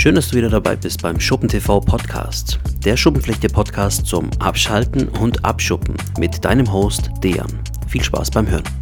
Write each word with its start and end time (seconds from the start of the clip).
Schön, 0.00 0.14
dass 0.14 0.30
du 0.30 0.36
wieder 0.38 0.48
dabei 0.48 0.76
bist 0.76 1.02
beim 1.02 1.20
Schuppen 1.20 1.46
TV 1.46 1.78
Podcast. 1.78 2.58
Der 2.86 2.96
Schuppenflechte 2.96 3.48
Podcast 3.48 4.06
zum 4.06 4.30
Abschalten 4.38 5.10
und 5.10 5.44
Abschuppen 5.44 5.94
mit 6.18 6.42
deinem 6.42 6.72
Host 6.72 7.10
Dejan. 7.22 7.62
Viel 7.86 8.02
Spaß 8.02 8.30
beim 8.30 8.48
Hören. 8.48 8.79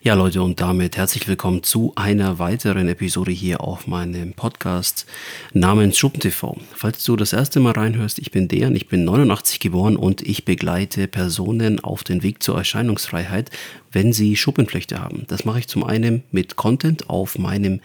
Ja, 0.00 0.14
Leute, 0.14 0.42
und 0.42 0.60
damit 0.60 0.96
herzlich 0.96 1.26
willkommen 1.26 1.64
zu 1.64 1.92
einer 1.96 2.38
weiteren 2.38 2.86
Episode 2.86 3.32
hier 3.32 3.60
auf 3.60 3.88
meinem 3.88 4.32
Podcast 4.32 5.06
namens 5.52 5.98
Schuppen 5.98 6.20
TV. 6.20 6.56
Falls 6.72 7.02
du 7.02 7.16
das 7.16 7.32
erste 7.32 7.58
Mal 7.58 7.72
reinhörst, 7.72 8.20
ich 8.20 8.30
bin 8.30 8.46
Dejan, 8.46 8.76
ich 8.76 8.86
bin 8.86 9.04
89 9.04 9.58
geboren 9.58 9.96
und 9.96 10.22
ich 10.22 10.44
begleite 10.44 11.08
Personen 11.08 11.80
auf 11.80 12.04
den 12.04 12.22
Weg 12.22 12.44
zur 12.44 12.56
Erscheinungsfreiheit, 12.56 13.50
wenn 13.90 14.12
sie 14.12 14.36
Schuppenflechte 14.36 15.00
haben. 15.00 15.24
Das 15.26 15.44
mache 15.44 15.58
ich 15.58 15.66
zum 15.66 15.82
einen 15.82 16.22
mit 16.30 16.54
Content 16.54 17.10
auf 17.10 17.36
meinem 17.36 17.80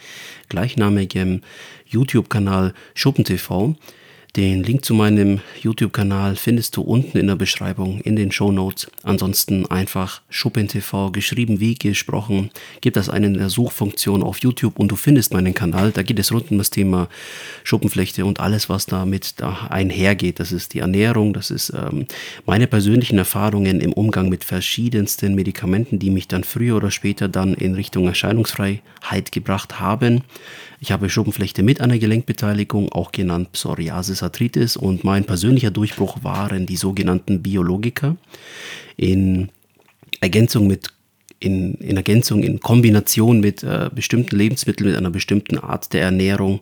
gleichnamigen 0.49 1.41
YouTube-Kanal 1.87 2.75
Schuppen 2.93 3.25
TV. 3.25 3.75
Den 4.35 4.63
Link 4.63 4.83
zu 4.83 4.95
meinem 4.95 5.41
YouTube-Kanal 5.61 6.37
findest 6.37 6.75
du 6.75 6.81
unten 6.81 7.19
in 7.19 7.27
der 7.27 7.35
Beschreibung, 7.35 8.01
in 8.01 8.15
den 8.15 8.31
Show 8.31 8.51
Notes. 8.51 8.89
Ansonsten 9.03 9.67
einfach 9.67 10.23
SchuppenTV, 10.31 11.11
geschrieben 11.11 11.59
wie 11.59 11.75
gesprochen. 11.75 12.49
Gib 12.81 12.95
das 12.95 13.09
ein 13.09 13.23
in 13.23 13.35
der 13.35 13.49
Suchfunktion 13.49 14.23
auf 14.23 14.39
YouTube 14.39 14.79
und 14.79 14.87
du 14.87 14.95
findest 14.95 15.35
meinen 15.35 15.53
Kanal. 15.53 15.91
Da 15.91 16.01
geht 16.01 16.17
es 16.17 16.31
rund 16.31 16.49
um 16.49 16.57
das 16.57 16.71
Thema 16.71 17.09
Schuppenflechte 17.63 18.25
und 18.25 18.39
alles, 18.39 18.69
was 18.69 18.87
damit 18.87 19.39
da 19.39 19.67
einhergeht. 19.69 20.39
Das 20.39 20.51
ist 20.51 20.73
die 20.73 20.79
Ernährung, 20.79 21.33
das 21.33 21.51
ist 21.51 21.71
ähm, 21.71 22.07
meine 22.47 22.65
persönlichen 22.65 23.19
Erfahrungen 23.19 23.81
im 23.81 23.93
Umgang 23.93 24.29
mit 24.29 24.43
verschiedensten 24.43 25.35
Medikamenten, 25.35 25.99
die 25.99 26.09
mich 26.09 26.27
dann 26.27 26.43
früher 26.43 26.77
oder 26.77 26.89
später 26.89 27.29
dann 27.29 27.53
in 27.53 27.75
Richtung 27.75 28.07
Erscheinungsfreiheit 28.07 29.31
gebracht 29.31 29.79
haben. 29.79 30.23
Ich 30.83 30.91
habe 30.91 31.09
Schuppenflechte 31.09 31.63
mit 31.63 31.79
einer 31.79 31.97
Gelenkbeteiligung, 31.97 32.91
auch 32.91 33.13
genannt 33.13 33.53
Psoriasis 33.53 34.21
Arthritis. 34.21 34.75
Und 34.75 35.05
mein 35.05 35.23
persönlicher 35.23 35.71
Durchbruch 35.71 36.25
waren 36.25 36.65
die 36.65 36.75
sogenannten 36.75 37.41
Biologika. 37.41 38.17
In 38.97 39.47
Ergänzung 40.19 40.67
mit 40.67 40.89
in, 41.39 41.75
in, 41.75 41.95
Ergänzung, 41.95 42.43
in 42.43 42.59
Kombination 42.59 43.39
mit 43.39 43.63
äh, 43.63 43.89
bestimmten 43.95 44.35
Lebensmitteln, 44.35 44.89
mit 44.89 44.97
einer 44.97 45.09
bestimmten 45.09 45.57
Art 45.57 45.93
der 45.93 46.01
Ernährung, 46.01 46.59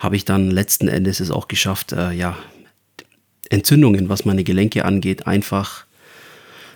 habe 0.00 0.16
ich 0.16 0.24
dann 0.24 0.50
letzten 0.50 0.88
Endes 0.88 1.20
es 1.20 1.30
auch 1.30 1.46
geschafft, 1.46 1.92
äh, 1.92 2.10
ja, 2.10 2.36
Entzündungen, 3.50 4.08
was 4.08 4.24
meine 4.24 4.42
Gelenke 4.42 4.84
angeht, 4.84 5.28
einfach 5.28 5.86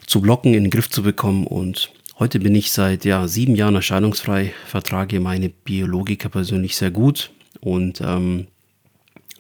zu 0.07 0.21
blocken, 0.21 0.55
in 0.55 0.63
den 0.63 0.71
Griff 0.71 0.91
zu 0.91 1.03
bekommen 1.03 1.45
und 1.45 1.91
Heute 2.17 2.39
bin 2.39 2.55
ich 2.55 2.71
seit 2.71 3.05
ja, 3.05 3.27
sieben 3.27 3.57
Jahren 3.57 3.75
erscheinungsfrei, 3.75 4.53
vertrage 4.67 5.19
meine 5.19 5.49
Biologiker 5.49 6.29
persönlich 6.29 6.77
sehr 6.77 6.93
gut 6.93 7.33
und 7.61 8.01
ähm, 8.01 8.47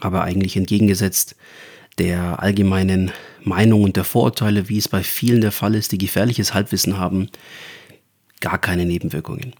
aber 0.00 0.25
eigentlich 0.25 0.56
entgegengesetzt 0.56 1.36
der 1.98 2.42
allgemeinen 2.42 3.12
Meinung 3.44 3.84
und 3.84 3.97
der 3.97 4.03
Vorurteile, 4.03 4.69
wie 4.69 4.78
es 4.78 4.89
bei 4.89 5.05
vielen 5.05 5.41
der 5.41 5.53
Fall 5.53 5.77
ist, 5.77 5.92
die 5.92 5.98
gefährliches 5.98 6.53
Halbwissen 6.53 6.98
haben, 6.98 7.28
gar 8.41 8.58
keine 8.58 8.86
Nebenwirkungen. 8.86 9.53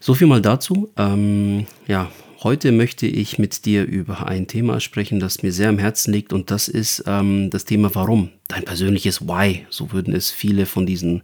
So 0.00 0.14
viel 0.14 0.26
mal 0.26 0.42
dazu. 0.42 0.90
Ähm, 0.96 1.68
ja, 1.86 2.10
heute 2.42 2.72
möchte 2.72 3.06
ich 3.06 3.38
mit 3.38 3.66
dir 3.66 3.84
über 3.84 4.26
ein 4.26 4.48
Thema 4.48 4.80
sprechen, 4.80 5.20
das 5.20 5.44
mir 5.44 5.52
sehr 5.52 5.68
am 5.68 5.78
Herzen 5.78 6.12
liegt 6.12 6.32
und 6.32 6.50
das 6.50 6.66
ist 6.66 7.04
ähm, 7.06 7.50
das 7.50 7.66
Thema 7.66 7.94
Warum. 7.94 8.30
Dein 8.48 8.64
persönliches 8.64 9.28
Why, 9.28 9.64
so 9.70 9.92
würden 9.92 10.12
es 10.12 10.32
viele 10.32 10.66
von 10.66 10.86
diesen 10.86 11.22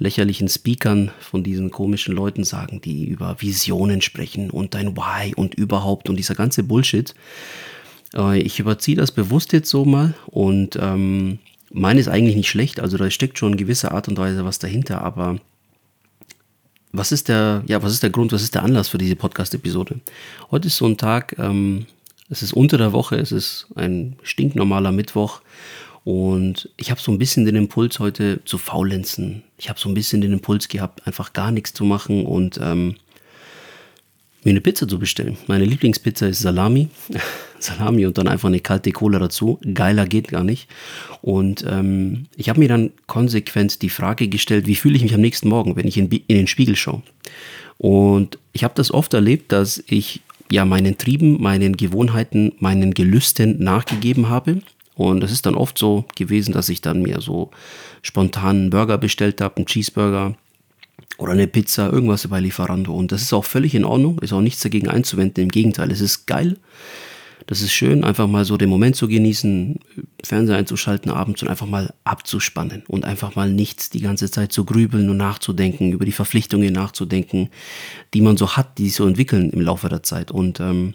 lächerlichen 0.00 0.48
Speakern, 0.48 1.12
von 1.20 1.44
diesen 1.44 1.70
komischen 1.70 2.14
Leuten 2.14 2.42
sagen, 2.42 2.80
die 2.80 3.04
über 3.04 3.36
Visionen 3.40 4.00
sprechen 4.00 4.50
und 4.50 4.74
dein 4.74 4.96
Why 4.96 5.34
und 5.36 5.54
überhaupt 5.54 6.08
und 6.08 6.16
dieser 6.16 6.34
ganze 6.34 6.62
Bullshit. 6.62 7.14
Äh, 8.16 8.40
ich 8.40 8.58
überziehe 8.58 8.96
das 8.96 9.12
bewusst 9.12 9.52
jetzt 9.52 9.70
so 9.70 9.84
mal 9.84 10.14
und 10.26 10.76
ähm, 10.80 11.38
meine 11.70 12.00
ist 12.00 12.08
eigentlich 12.08 12.34
nicht 12.34 12.48
schlecht, 12.48 12.80
also 12.80 12.96
da 12.96 13.08
steckt 13.10 13.38
schon 13.38 13.52
in 13.52 13.58
gewisser 13.58 13.92
Art 13.92 14.08
und 14.08 14.18
Weise 14.18 14.44
was 14.44 14.58
dahinter, 14.58 15.02
aber 15.02 15.38
was 16.92 17.12
ist 17.12 17.28
der, 17.28 17.62
ja, 17.66 17.82
was 17.82 17.92
ist 17.92 18.02
der 18.02 18.10
Grund, 18.10 18.32
was 18.32 18.42
ist 18.42 18.54
der 18.54 18.64
Anlass 18.64 18.88
für 18.88 18.98
diese 18.98 19.16
Podcast-Episode? 19.16 20.00
Heute 20.50 20.66
ist 20.66 20.78
so 20.78 20.86
ein 20.86 20.96
Tag, 20.96 21.36
ähm, 21.38 21.86
es 22.30 22.42
ist 22.42 22.54
unter 22.54 22.78
der 22.78 22.92
Woche, 22.92 23.16
es 23.16 23.32
ist 23.32 23.66
ein 23.76 24.16
stinknormaler 24.22 24.92
Mittwoch 24.92 25.42
und 26.04 26.70
ich 26.76 26.90
habe 26.90 27.00
so 27.00 27.12
ein 27.12 27.18
bisschen 27.18 27.44
den 27.44 27.56
Impuls 27.56 27.98
heute 27.98 28.40
zu 28.44 28.58
faulenzen. 28.58 29.42
Ich 29.58 29.68
habe 29.68 29.78
so 29.78 29.88
ein 29.88 29.94
bisschen 29.94 30.20
den 30.20 30.32
Impuls 30.32 30.68
gehabt, 30.68 31.06
einfach 31.06 31.32
gar 31.32 31.50
nichts 31.50 31.74
zu 31.74 31.84
machen 31.84 32.24
und 32.24 32.58
ähm, 32.62 32.96
mir 34.42 34.50
eine 34.50 34.62
Pizza 34.62 34.88
zu 34.88 34.98
bestellen. 34.98 35.36
Meine 35.46 35.66
Lieblingspizza 35.66 36.26
ist 36.26 36.40
Salami. 36.40 36.88
Salami 37.58 38.06
und 38.06 38.16
dann 38.16 38.28
einfach 38.28 38.48
eine 38.48 38.60
kalte 38.60 38.90
Cola 38.92 39.18
dazu. 39.18 39.58
Geiler 39.74 40.06
geht 40.06 40.28
gar 40.28 40.44
nicht. 40.44 40.68
Und 41.20 41.64
ähm, 41.68 42.26
ich 42.36 42.48
habe 42.48 42.58
mir 42.58 42.68
dann 42.68 42.92
konsequent 43.06 43.82
die 43.82 43.90
Frage 43.90 44.28
gestellt, 44.28 44.66
wie 44.66 44.76
fühle 44.76 44.96
ich 44.96 45.02
mich 45.02 45.14
am 45.14 45.20
nächsten 45.20 45.50
Morgen, 45.50 45.76
wenn 45.76 45.86
ich 45.86 45.98
in, 45.98 46.10
in 46.10 46.36
den 46.36 46.46
Spiegel 46.46 46.76
schaue. 46.76 47.02
Und 47.76 48.38
ich 48.54 48.64
habe 48.64 48.72
das 48.74 48.90
oft 48.90 49.12
erlebt, 49.12 49.52
dass 49.52 49.84
ich 49.86 50.22
ja 50.50 50.64
meinen 50.64 50.96
Trieben, 50.96 51.40
meinen 51.42 51.76
Gewohnheiten, 51.76 52.52
meinen 52.58 52.94
Gelüsten 52.94 53.62
nachgegeben 53.62 54.30
habe 54.30 54.62
und 55.00 55.24
es 55.24 55.32
ist 55.32 55.46
dann 55.46 55.54
oft 55.54 55.78
so 55.78 56.04
gewesen, 56.14 56.52
dass 56.52 56.68
ich 56.68 56.82
dann 56.82 57.00
mir 57.00 57.22
so 57.22 57.50
spontan 58.02 58.56
einen 58.56 58.70
Burger 58.70 58.98
bestellt 58.98 59.40
habe, 59.40 59.56
einen 59.56 59.64
Cheeseburger 59.64 60.36
oder 61.16 61.32
eine 61.32 61.46
Pizza, 61.46 61.90
irgendwas 61.90 62.28
bei 62.28 62.38
Lieferando. 62.38 62.92
Und 62.92 63.10
das 63.10 63.22
ist 63.22 63.32
auch 63.32 63.46
völlig 63.46 63.74
in 63.74 63.86
Ordnung, 63.86 64.18
ist 64.18 64.34
auch 64.34 64.42
nichts 64.42 64.60
dagegen 64.60 64.88
einzuwenden. 64.88 65.44
Im 65.44 65.50
Gegenteil, 65.50 65.90
es 65.90 66.02
ist 66.02 66.26
geil. 66.26 66.58
Das 67.46 67.62
ist 67.62 67.72
schön, 67.72 68.04
einfach 68.04 68.26
mal 68.26 68.44
so 68.44 68.58
den 68.58 68.68
Moment 68.68 68.94
zu 68.94 69.08
genießen, 69.08 69.78
Fernseher 70.22 70.58
einzuschalten 70.58 71.10
abends 71.10 71.40
und 71.42 71.48
einfach 71.48 71.66
mal 71.66 71.94
abzuspannen 72.04 72.82
und 72.86 73.06
einfach 73.06 73.34
mal 73.34 73.50
nichts 73.50 73.88
die 73.88 74.02
ganze 74.02 74.30
Zeit 74.30 74.52
zu 74.52 74.66
grübeln 74.66 75.08
und 75.08 75.16
nachzudenken, 75.16 75.92
über 75.92 76.04
die 76.04 76.12
Verpflichtungen 76.12 76.74
nachzudenken, 76.74 77.48
die 78.12 78.20
man 78.20 78.36
so 78.36 78.54
hat, 78.54 78.76
die 78.76 78.84
sich 78.84 78.96
so 78.96 79.06
entwickeln 79.06 79.48
im 79.48 79.62
Laufe 79.62 79.88
der 79.88 80.02
Zeit. 80.02 80.30
Und 80.30 80.60
ähm, 80.60 80.92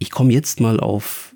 ich 0.00 0.10
komme 0.10 0.32
jetzt 0.32 0.60
mal 0.60 0.80
auf 0.80 1.31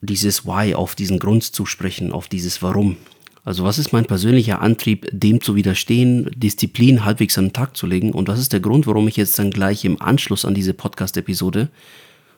dieses 0.00 0.46
Why, 0.46 0.74
auf 0.74 0.94
diesen 0.94 1.18
Grund 1.18 1.42
zu 1.42 1.66
sprechen, 1.66 2.12
auf 2.12 2.28
dieses 2.28 2.62
Warum. 2.62 2.96
Also 3.44 3.62
was 3.62 3.78
ist 3.78 3.92
mein 3.92 4.06
persönlicher 4.06 4.60
Antrieb, 4.60 5.06
dem 5.12 5.40
zu 5.40 5.54
widerstehen, 5.54 6.28
Disziplin 6.34 7.04
halbwegs 7.04 7.38
an 7.38 7.46
den 7.46 7.52
Tag 7.52 7.76
zu 7.76 7.86
legen? 7.86 8.12
Und 8.12 8.28
was 8.28 8.40
ist 8.40 8.52
der 8.52 8.60
Grund, 8.60 8.88
warum 8.88 9.06
ich 9.06 9.16
jetzt 9.16 9.38
dann 9.38 9.52
gleich 9.52 9.84
im 9.84 10.02
Anschluss 10.02 10.44
an 10.44 10.54
diese 10.54 10.74
Podcast-Episode 10.74 11.68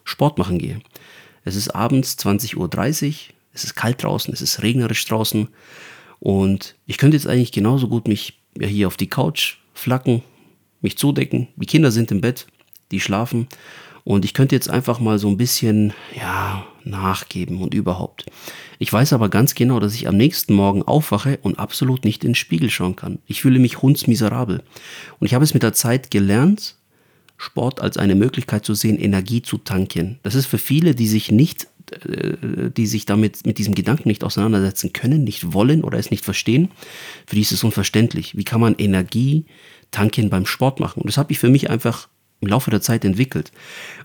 Sport 0.05 0.37
machen 0.37 0.59
gehe? 0.59 0.81
Es 1.45 1.57
ist 1.57 1.75
abends 1.75 2.19
20.30 2.19 2.57
Uhr, 2.59 2.69
es 3.55 3.65
ist 3.65 3.75
kalt 3.75 4.03
draußen, 4.03 4.35
es 4.35 4.43
ist 4.43 4.63
regnerisch 4.63 5.05
draußen 5.07 5.49
und 6.21 6.75
ich 6.87 6.99
könnte 6.99 7.17
jetzt 7.17 7.27
eigentlich 7.27 7.53
genauso 7.53 7.89
gut 7.89 8.07
mich 8.07 8.41
hier 8.61 8.87
auf 8.87 8.99
die 8.99 9.09
Couch 9.09 9.57
flacken, 9.73 10.23
mich 10.83 10.99
zudecken. 10.99 11.49
Die 11.57 11.67
Kinder 11.67 11.91
sind 11.91 12.11
im 12.11 12.21
Bett, 12.21 12.47
die 12.91 13.01
schlafen 13.01 13.49
und 14.05 14.27
ich 14.27 14.35
könnte 14.35 14.55
jetzt 14.55 14.69
einfach 14.69 15.01
mal 15.01 15.19
so 15.19 15.29
ein 15.29 15.39
bisschen, 15.39 15.95
ja, 16.15 16.67
nachgeben 16.89 17.61
und 17.61 17.75
überhaupt. 17.75 18.27
Ich 18.79 18.93
weiß 18.93 19.13
aber 19.13 19.29
ganz 19.29 19.55
genau, 19.55 19.81
dass 19.81 19.95
ich 19.95 20.09
am 20.09 20.17
nächsten 20.17 20.55
Morgen 20.55 20.83
aufwache 20.83 21.39
und 21.43 21.59
absolut 21.59 22.05
nicht 22.05 22.25
in 22.25 22.31
den 22.31 22.35
Spiegel 22.35 22.71
schauen 22.71 22.97
kann. 22.97 23.19
Ich 23.27 23.43
fühle 23.43 23.59
mich 23.59 23.83
hundsmiserabel. 23.83 24.63
Und 25.19 25.27
ich 25.27 25.35
habe 25.35 25.45
es 25.45 25.55
mit 25.55 25.63
der 25.63 25.73
Zeit 25.73 26.11
gelernt, 26.11 26.77
Sport 27.37 27.81
als 27.81 27.97
eine 27.97 28.17
Möglichkeit 28.17 28.65
zu 28.65 28.75
sehen, 28.75 28.99
Energie 28.99 29.43
zu 29.43 29.59
tanken. 29.59 30.19
Das 30.25 30.35
ist 30.35 30.47
für 30.47 30.59
viele, 30.59 30.95
die 30.95 31.07
sich 31.07 31.31
nicht, 31.31 31.69
äh, 31.93 32.71
die 32.71 32.87
sich 32.87 33.07
damit 33.07 33.47
mit 33.47 33.59
diesem 33.59 33.75
Gedanken 33.75 34.09
nicht 34.09 34.25
auseinandersetzen 34.25 34.93
können, 34.93 35.23
nicht 35.23 35.53
wollen 35.53 35.85
oder 35.85 35.99
es 35.99 36.11
nicht 36.11 36.25
verstehen, 36.25 36.71
für 37.27 37.37
die 37.37 37.43
ist 37.43 37.53
es 37.53 37.63
unverständlich. 37.63 38.37
Wie 38.37 38.45
kann 38.45 38.61
man 38.61 38.75
Energie 38.77 39.47
tanken 39.93 40.31
beim 40.31 40.47
Sport 40.47 40.81
machen? 40.81 41.01
Und 41.01 41.09
das 41.09 41.17
habe 41.17 41.33
ich 41.33 41.39
für 41.39 41.49
mich 41.49 41.71
einfach 41.71 42.09
im 42.41 42.49
Laufe 42.49 42.71
der 42.71 42.81
Zeit 42.81 43.05
entwickelt. 43.05 43.53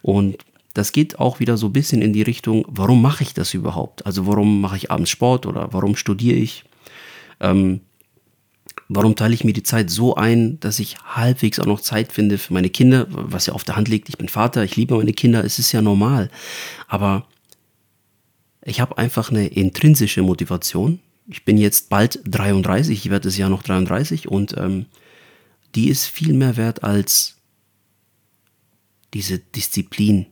Und 0.01 0.37
das 0.73 0.91
geht 0.91 1.19
auch 1.19 1.39
wieder 1.39 1.57
so 1.57 1.67
ein 1.67 1.73
bisschen 1.73 2.01
in 2.01 2.13
die 2.13 2.23
Richtung, 2.23 2.65
warum 2.67 3.01
mache 3.01 3.23
ich 3.23 3.33
das 3.33 3.53
überhaupt? 3.53 4.05
Also 4.05 4.25
warum 4.25 4.59
mache 4.61 4.77
ich 4.77 4.89
abends 4.89 5.11
Sport 5.11 5.45
oder 5.45 5.71
warum 5.71 5.95
studiere 5.95 6.37
ich? 6.37 6.63
Ähm, 7.39 7.81
warum 8.89 9.15
teile 9.15 9.33
ich 9.33 9.43
mir 9.43 9.53
die 9.53 9.63
Zeit 9.63 9.89
so 9.89 10.15
ein, 10.15 10.59
dass 10.59 10.79
ich 10.79 10.97
halbwegs 11.03 11.59
auch 11.59 11.65
noch 11.65 11.81
Zeit 11.81 12.11
finde 12.11 12.37
für 12.37 12.53
meine 12.53 12.69
Kinder, 12.69 13.07
was 13.09 13.45
ja 13.45 13.53
auf 13.53 13.63
der 13.63 13.75
Hand 13.75 13.87
liegt. 13.87 14.09
Ich 14.09 14.17
bin 14.17 14.29
Vater, 14.29 14.63
ich 14.63 14.75
liebe 14.75 14.95
meine 14.95 15.13
Kinder, 15.13 15.43
es 15.43 15.59
ist 15.59 15.71
ja 15.71 15.81
normal. 15.81 16.29
Aber 16.87 17.27
ich 18.63 18.79
habe 18.79 18.97
einfach 18.97 19.29
eine 19.29 19.47
intrinsische 19.47 20.23
Motivation. 20.23 20.99
Ich 21.27 21.45
bin 21.45 21.57
jetzt 21.57 21.89
bald 21.89 22.19
33, 22.25 23.05
ich 23.05 23.11
werde 23.11 23.27
das 23.27 23.37
Jahr 23.37 23.49
noch 23.49 23.63
33 23.63 24.27
und 24.27 24.57
ähm, 24.57 24.87
die 25.75 25.89
ist 25.89 26.05
viel 26.05 26.33
mehr 26.33 26.57
wert 26.57 26.83
als 26.83 27.37
diese 29.13 29.37
Disziplin, 29.39 30.25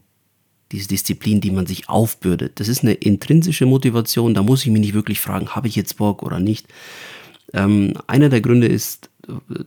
diese 0.71 0.87
Disziplin, 0.87 1.41
die 1.41 1.51
man 1.51 1.65
sich 1.65 1.89
aufbürdet. 1.89 2.59
Das 2.59 2.67
ist 2.67 2.83
eine 2.83 2.93
intrinsische 2.93 3.65
Motivation, 3.65 4.33
da 4.33 4.43
muss 4.43 4.63
ich 4.63 4.71
mich 4.71 4.81
nicht 4.81 4.93
wirklich 4.93 5.19
fragen, 5.19 5.49
habe 5.49 5.67
ich 5.67 5.75
jetzt 5.75 5.97
Bock 5.97 6.23
oder 6.23 6.39
nicht. 6.39 6.67
Ähm, 7.53 7.93
einer 8.07 8.29
der 8.29 8.41
Gründe 8.41 8.67
ist, 8.67 9.09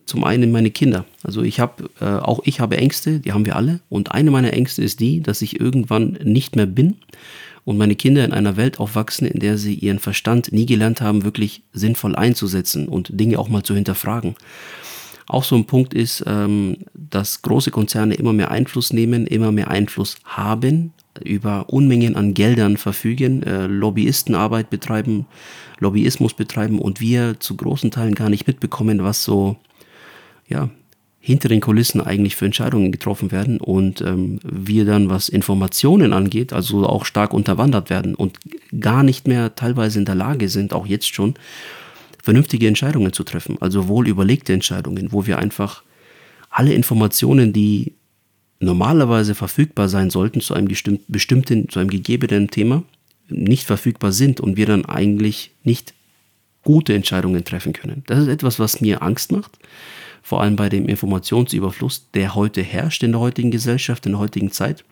zum 0.06 0.24
einen 0.24 0.52
meine 0.52 0.70
Kinder. 0.70 1.04
Also 1.22 1.42
ich 1.42 1.60
habe, 1.60 1.90
äh, 2.00 2.04
auch 2.04 2.40
ich 2.44 2.60
habe 2.60 2.76
Ängste, 2.76 3.20
die 3.20 3.32
haben 3.32 3.46
wir 3.46 3.56
alle. 3.56 3.80
Und 3.88 4.12
eine 4.12 4.30
meiner 4.30 4.52
Ängste 4.52 4.82
ist 4.82 5.00
die, 5.00 5.20
dass 5.20 5.42
ich 5.42 5.60
irgendwann 5.60 6.18
nicht 6.22 6.56
mehr 6.56 6.66
bin 6.66 6.96
und 7.64 7.78
meine 7.78 7.94
Kinder 7.94 8.24
in 8.24 8.32
einer 8.32 8.56
Welt 8.56 8.78
aufwachsen, 8.78 9.26
in 9.26 9.40
der 9.40 9.58
sie 9.58 9.74
ihren 9.74 9.98
Verstand 9.98 10.52
nie 10.52 10.66
gelernt 10.66 11.00
haben, 11.00 11.24
wirklich 11.24 11.62
sinnvoll 11.72 12.14
einzusetzen 12.14 12.88
und 12.88 13.08
Dinge 13.12 13.38
auch 13.38 13.48
mal 13.48 13.62
zu 13.62 13.74
hinterfragen. 13.74 14.34
Auch 15.26 15.44
so 15.44 15.56
ein 15.56 15.64
Punkt 15.64 15.94
ist, 15.94 16.22
ähm, 16.26 16.78
dass 16.94 17.42
große 17.42 17.70
Konzerne 17.70 18.14
immer 18.14 18.32
mehr 18.32 18.50
Einfluss 18.50 18.92
nehmen, 18.92 19.26
immer 19.26 19.52
mehr 19.52 19.70
Einfluss 19.70 20.16
haben, 20.24 20.92
über 21.22 21.68
Unmengen 21.68 22.16
an 22.16 22.34
Geldern 22.34 22.76
verfügen, 22.76 23.42
äh, 23.42 23.66
Lobbyistenarbeit 23.66 24.70
betreiben, 24.70 25.26
Lobbyismus 25.78 26.34
betreiben 26.34 26.78
und 26.78 27.00
wir 27.00 27.38
zu 27.40 27.56
großen 27.56 27.90
Teilen 27.90 28.14
gar 28.14 28.30
nicht 28.30 28.46
mitbekommen, 28.46 29.02
was 29.02 29.24
so 29.24 29.56
ja, 30.48 30.68
hinter 31.20 31.48
den 31.48 31.60
Kulissen 31.60 32.02
eigentlich 32.02 32.36
für 32.36 32.44
Entscheidungen 32.44 32.92
getroffen 32.92 33.32
werden 33.32 33.58
und 33.58 34.02
ähm, 34.02 34.40
wir 34.44 34.84
dann, 34.84 35.08
was 35.08 35.30
Informationen 35.30 36.12
angeht, 36.12 36.52
also 36.52 36.84
auch 36.86 37.06
stark 37.06 37.32
unterwandert 37.32 37.88
werden 37.88 38.14
und 38.14 38.38
gar 38.78 39.02
nicht 39.02 39.26
mehr 39.26 39.54
teilweise 39.54 39.98
in 39.98 40.04
der 40.04 40.16
Lage 40.16 40.50
sind, 40.50 40.74
auch 40.74 40.86
jetzt 40.86 41.14
schon, 41.14 41.34
vernünftige 42.24 42.66
Entscheidungen 42.66 43.12
zu 43.12 43.22
treffen, 43.22 43.58
also 43.60 43.88
wohl 43.88 44.08
überlegte 44.08 44.52
Entscheidungen, 44.52 45.12
wo 45.12 45.26
wir 45.26 45.38
einfach 45.38 45.82
alle 46.50 46.72
Informationen, 46.72 47.52
die 47.52 47.92
normalerweise 48.60 49.34
verfügbar 49.34 49.88
sein 49.88 50.10
sollten 50.10 50.40
zu 50.40 50.54
einem 50.54 50.68
bestimmten, 51.08 51.68
zu 51.68 51.78
einem 51.78 51.90
gegebenen 51.90 52.48
Thema, 52.48 52.82
nicht 53.28 53.66
verfügbar 53.66 54.12
sind 54.12 54.40
und 54.40 54.56
wir 54.56 54.66
dann 54.66 54.84
eigentlich 54.84 55.52
nicht 55.64 55.94
gute 56.62 56.94
Entscheidungen 56.94 57.44
treffen 57.44 57.72
können. 57.72 58.04
Das 58.06 58.18
ist 58.18 58.28
etwas, 58.28 58.58
was 58.58 58.80
mir 58.80 59.02
Angst 59.02 59.30
macht 59.30 59.58
vor 60.24 60.40
allem 60.40 60.56
bei 60.56 60.70
dem 60.70 60.88
Informationsüberfluss, 60.88 62.10
der 62.14 62.34
heute 62.34 62.62
herrscht 62.62 63.02
in 63.02 63.12
der 63.12 63.20
heutigen 63.20 63.50
Gesellschaft, 63.50 64.06
in 64.06 64.12
der 64.12 64.20
heutigen 64.20 64.50
Zeit. 64.50 64.82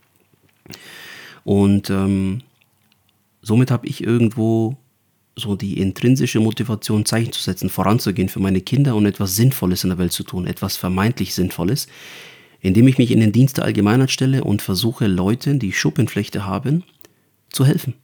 Und 1.43 1.89
ähm, 1.89 2.43
somit 3.41 3.71
habe 3.71 3.87
ich 3.87 4.05
irgendwo 4.05 4.77
so 5.37 5.57
die 5.57 5.79
intrinsische 5.79 6.41
Motivation, 6.41 7.07
Zeichen 7.07 7.33
zu 7.33 7.41
setzen, 7.41 7.71
voranzugehen 7.71 8.29
für 8.29 8.41
meine 8.41 8.61
Kinder 8.61 8.95
und 8.95 9.07
etwas 9.07 9.37
Sinnvolles 9.37 9.85
in 9.85 9.91
der 9.91 9.99
Welt 9.99 10.13
zu 10.13 10.25
tun, 10.25 10.47
etwas 10.47 10.77
vermeintlich 10.77 11.35
Sinnvolles, 11.35 11.87
indem 12.61 12.87
ich 12.87 12.99
mich 12.99 13.11
in 13.11 13.21
den 13.21 13.33
Dienst 13.33 13.57
der 13.57 13.65
Allgemeinheit 13.65 14.11
stelle 14.11 14.45
und 14.45 14.63
versuche, 14.63 15.07
Leuten, 15.07 15.59
die 15.59 15.73
Schuppenflechte 15.73 16.45
haben, 16.45 16.85
zu 17.51 17.65
helfen. 17.65 17.95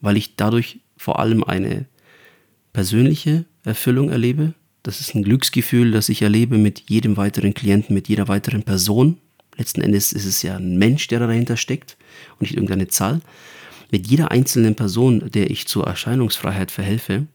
Weil 0.00 0.16
ich 0.16 0.36
dadurch 0.36 0.80
vor 0.96 1.18
allem 1.18 1.44
eine 1.44 1.86
persönliche 2.72 3.44
Erfüllung 3.64 4.10
erlebe, 4.10 4.54
das 4.82 5.00
ist 5.00 5.14
ein 5.14 5.22
Glücksgefühl, 5.22 5.90
das 5.90 6.08
ich 6.08 6.22
erlebe 6.22 6.56
mit 6.56 6.88
jedem 6.88 7.16
weiteren 7.16 7.52
Klienten, 7.52 7.94
mit 7.94 8.08
jeder 8.08 8.28
weiteren 8.28 8.62
Person. 8.62 9.18
Letzten 9.58 9.82
Endes 9.82 10.12
ist 10.12 10.24
es 10.24 10.42
ja 10.42 10.56
ein 10.56 10.78
Mensch, 10.78 11.06
der 11.08 11.18
dahinter 11.18 11.58
steckt 11.58 11.98
und 12.32 12.42
nicht 12.42 12.54
irgendeine 12.54 12.88
Zahl. 12.88 13.20
Mit 13.90 14.06
jeder 14.06 14.30
einzelnen 14.30 14.76
Person, 14.76 15.30
der 15.30 15.50
ich 15.50 15.66
zur 15.66 15.86
Erscheinungsfreiheit 15.86 16.70
verhelfe, 16.70 17.26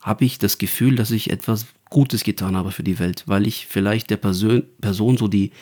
habe 0.00 0.24
ich 0.24 0.38
das 0.38 0.58
Gefühl, 0.58 0.96
dass 0.96 1.10
ich 1.10 1.30
etwas 1.30 1.66
Gutes 1.90 2.24
getan 2.24 2.56
habe 2.56 2.70
für 2.70 2.82
die 2.82 2.98
Welt, 2.98 3.24
weil 3.26 3.46
ich 3.46 3.66
vielleicht 3.66 4.10
der 4.10 4.18
Person, 4.18 4.64
Person 4.80 5.16
so 5.16 5.28
die 5.28 5.52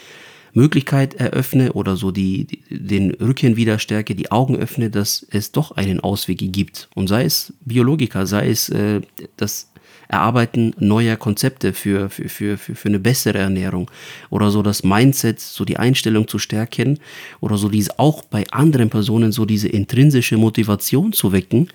Möglichkeit 0.53 1.15
eröffne 1.15 1.75
oder 1.75 1.97
so 1.97 2.11
die, 2.11 2.47
den 2.71 3.13
Rücken 3.13 3.57
wieder 3.57 3.79
stärke, 3.79 4.15
die 4.15 4.33
Augen 4.33 4.57
öffne, 4.57 4.91
dass 4.91 5.25
es 5.31 5.53
doch 5.53 5.73
einen 5.73 6.01
Ausweg 6.01 6.39
gibt. 6.53 6.89
Und 6.95 7.09
sei 7.09 7.25
es 7.25 7.53
Biologiker, 7.61 8.27
sei 8.27 8.49
es 8.49 8.69
äh, 8.71 9.03
das 9.37 9.71
Erarbeiten 10.09 10.75
neuer 10.79 11.17
Konzepte 11.17 11.73
für, 11.73 12.11
für, 12.11 12.29
für, 12.29 12.59
für, 12.59 12.75
für 12.75 12.89
eine 12.89 12.99
bessere 12.99 13.39
Ernährung 13.39 13.91
oder 14.31 14.51
so 14.51 14.63
das 14.63 14.83
Mindset, 14.85 15.41
so 15.41 15.65
die 15.65 15.79
Einstellung 15.79 16.29
zu 16.29 16.39
stärken 16.39 16.99
oder 17.41 17.57
so 17.57 17.69
diese 17.69 17.99
auch 17.99 18.23
bei 18.25 18.47
anderen 18.51 18.91
Personen 18.91 19.33
so 19.33 19.45
diese 19.45 19.69
intrinsische 19.69 20.37
Motivation 20.37 21.13
zu 21.13 21.33
wecken, 21.33 21.69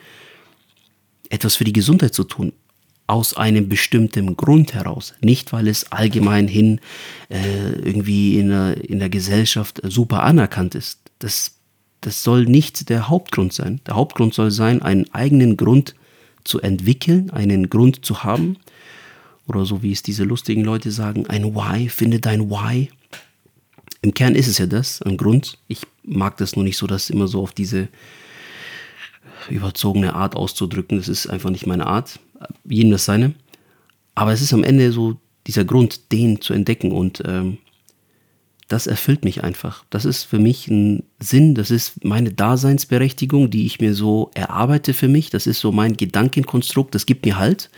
etwas 1.30 1.56
für 1.56 1.63
die 1.63 1.74
Gesundheit 1.74 2.13
zu 2.13 2.24
tun. 2.24 2.54
Aus 3.07 3.36
einem 3.36 3.68
bestimmten 3.68 4.38
Grund 4.38 4.74
heraus. 4.74 5.13
Nicht, 5.19 5.51
weil 5.51 5.68
es 5.68 5.92
allgemein 5.92 6.48
hin 6.48 6.80
äh, 7.28 7.72
irgendwie 7.83 8.39
in 8.39 8.50
der, 8.50 8.89
in 8.89 9.00
der 9.00 9.10
Gesellschaft 9.10 9.81
super 9.83 10.24
anerkannt 10.24 10.75
ist. 10.75 11.00
Das, 11.19 11.56
das 12.00 12.24
soll 12.24 12.45
nicht 12.45 12.88
der 12.88 13.10
Hauptgrund 13.10 13.51
sein. 13.51 13.81
Der 13.86 13.95
Hauptgrund 13.95 14.33
soll 14.33 14.50
sein, 14.50 14.81
einen 14.81 15.13
eigenen 15.13 15.57
Grund 15.57 15.94
zu 16.43 16.61
entwickeln, 16.61 17.29
einen 17.29 17.69
Grund 17.69 18.05
zu 18.05 18.23
haben. 18.23 18.57
Oder 19.47 19.65
so 19.65 19.83
wie 19.83 19.91
es 19.91 20.03
diese 20.03 20.23
lustigen 20.23 20.63
Leute 20.63 20.91
sagen, 20.91 21.27
ein 21.27 21.55
Why, 21.55 21.89
finde 21.89 22.19
dein 22.19 22.49
Why. 22.49 22.89
Im 24.01 24.13
Kern 24.13 24.35
ist 24.35 24.47
es 24.47 24.57
ja 24.57 24.65
das, 24.65 25.01
ein 25.01 25.17
Grund. 25.17 25.57
Ich 25.67 25.81
mag 26.03 26.38
das 26.38 26.55
nur 26.55 26.63
nicht 26.63 26.77
so, 26.77 26.88
das 26.88 27.09
immer 27.09 27.27
so 27.27 27.41
auf 27.41 27.51
diese 27.51 27.88
überzogene 29.49 30.15
Art 30.15 30.35
auszudrücken. 30.35 30.97
Das 30.97 31.07
ist 31.07 31.27
einfach 31.27 31.49
nicht 31.49 31.67
meine 31.67 31.88
Art. 31.88 32.19
Jedem 32.63 32.91
das 32.91 33.05
seine. 33.05 33.33
Aber 34.15 34.31
es 34.31 34.41
ist 34.41 34.53
am 34.53 34.63
Ende 34.63 34.91
so 34.91 35.17
dieser 35.47 35.65
Grund, 35.65 36.11
den 36.11 36.41
zu 36.41 36.53
entdecken 36.53 36.91
und 36.91 37.21
ähm, 37.25 37.57
das 38.71 38.88
erfüllt 38.88 39.25
mich 39.25 39.44
einfach. 39.44 39.83
Das 39.89 40.06
ist 40.06 40.23
für 40.23 40.39
mich 40.39 40.68
ein 40.69 41.03
Sinn, 41.19 41.56
das 41.56 41.71
ist 41.71 42.06
meine 42.06 42.31
Daseinsberechtigung, 42.31 43.50
die 43.50 43.65
ich 43.65 43.81
mir 43.81 43.94
so 43.94 44.31
erarbeite 44.33 44.94
für 44.94 45.09
mich. 45.09 45.29
Das 45.29 45.45
ist 45.45 45.59
so 45.59 45.73
mein 45.73 45.97
Gedankenkonstrukt, 45.97 46.95
das 46.95 47.06
gibt 47.06 47.25
mir 47.25 47.38
Halt. 47.38 47.69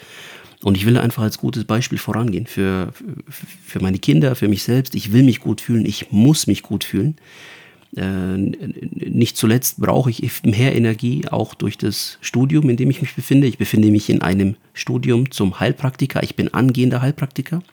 Und 0.62 0.78
ich 0.78 0.86
will 0.86 0.98
einfach 0.98 1.24
als 1.24 1.40
gutes 1.40 1.66
Beispiel 1.66 1.98
vorangehen 1.98 2.46
für, 2.46 2.94
für 3.66 3.80
meine 3.80 3.98
Kinder, 3.98 4.36
für 4.36 4.48
mich 4.48 4.64
selbst. 4.64 4.94
Ich 4.94 5.12
will 5.12 5.24
mich 5.24 5.40
gut 5.40 5.62
fühlen, 5.62 5.86
ich 5.86 6.12
muss 6.12 6.46
mich 6.46 6.62
gut 6.62 6.84
fühlen. 6.84 7.16
Äh, 7.96 8.38
nicht 8.38 9.36
zuletzt 9.36 9.82
brauche 9.82 10.12
ich 10.12 10.44
mehr 10.44 10.76
Energie, 10.76 11.24
auch 11.30 11.56
durch 11.56 11.78
das 11.78 12.20
Studium, 12.22 12.70
in 12.70 12.78
dem 12.78 12.92
ich 12.92 13.02
mich 13.02 13.16
befinde. 13.16 13.48
Ich 13.48 13.58
befinde 13.58 13.90
mich 13.90 14.10
in 14.10 14.22
einem 14.22 14.56
Studium 14.74 15.32
zum 15.32 15.60
Heilpraktiker. 15.60 16.22
Ich 16.22 16.36
bin 16.36 16.54
angehender 16.54 17.02
Heilpraktiker. 17.02 17.64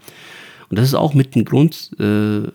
Und 0.70 0.78
das 0.78 0.88
ist 0.88 0.94
auch 0.94 1.14
mit 1.14 1.36
ein 1.36 1.44
Grund, 1.44 1.90
äh, 2.00 2.48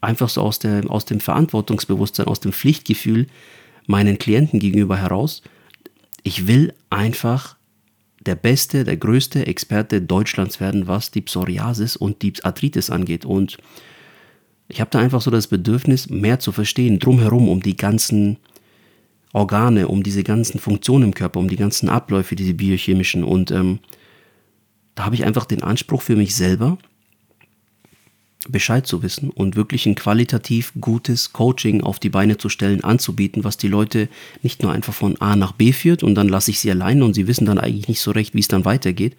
einfach 0.00 0.28
so 0.28 0.42
aus, 0.42 0.58
der, 0.58 0.90
aus 0.90 1.04
dem 1.04 1.20
Verantwortungsbewusstsein, 1.20 2.26
aus 2.26 2.40
dem 2.40 2.52
Pflichtgefühl 2.52 3.26
meinen 3.86 4.18
Klienten 4.18 4.60
gegenüber 4.60 4.96
heraus. 4.96 5.42
Ich 6.22 6.46
will 6.46 6.74
einfach 6.90 7.56
der 8.20 8.34
beste, 8.34 8.84
der 8.84 8.96
größte 8.96 9.46
Experte 9.46 10.02
Deutschlands 10.02 10.60
werden, 10.60 10.86
was 10.86 11.10
die 11.10 11.22
Psoriasis 11.22 11.96
und 11.96 12.22
die 12.22 12.32
Arthritis 12.42 12.90
angeht. 12.90 13.24
Und 13.24 13.58
ich 14.68 14.80
habe 14.80 14.90
da 14.90 14.98
einfach 14.98 15.22
so 15.22 15.30
das 15.30 15.46
Bedürfnis, 15.46 16.10
mehr 16.10 16.38
zu 16.38 16.52
verstehen, 16.52 16.98
drumherum, 16.98 17.48
um 17.48 17.62
die 17.62 17.76
ganzen 17.76 18.36
Organe, 19.32 19.88
um 19.88 20.02
diese 20.02 20.24
ganzen 20.24 20.58
Funktionen 20.58 21.04
im 21.04 21.14
Körper, 21.14 21.40
um 21.40 21.48
die 21.48 21.56
ganzen 21.56 21.88
Abläufe, 21.88 22.36
diese 22.36 22.54
biochemischen. 22.54 23.24
Und 23.24 23.50
ähm, 23.50 23.78
da 24.94 25.04
habe 25.04 25.14
ich 25.14 25.24
einfach 25.24 25.46
den 25.46 25.62
Anspruch 25.62 26.02
für 26.02 26.16
mich 26.16 26.34
selber, 26.34 26.76
Bescheid 28.48 28.86
zu 28.86 29.02
wissen 29.02 29.30
und 29.30 29.56
wirklich 29.56 29.86
ein 29.86 29.94
qualitativ 29.94 30.72
gutes 30.80 31.32
Coaching 31.32 31.82
auf 31.82 31.98
die 31.98 32.08
Beine 32.08 32.38
zu 32.38 32.48
stellen, 32.48 32.84
anzubieten, 32.84 33.44
was 33.44 33.56
die 33.56 33.68
Leute 33.68 34.08
nicht 34.42 34.62
nur 34.62 34.72
einfach 34.72 34.94
von 34.94 35.20
A 35.20 35.36
nach 35.36 35.52
B 35.52 35.72
führt 35.72 36.02
und 36.02 36.14
dann 36.14 36.28
lasse 36.28 36.50
ich 36.50 36.60
sie 36.60 36.70
allein 36.70 37.02
und 37.02 37.14
sie 37.14 37.26
wissen 37.26 37.46
dann 37.46 37.58
eigentlich 37.58 37.88
nicht 37.88 38.00
so 38.00 38.10
recht, 38.10 38.34
wie 38.34 38.40
es 38.40 38.48
dann 38.48 38.64
weitergeht, 38.64 39.16